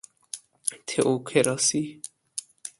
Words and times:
تئوکراسی 0.87 1.83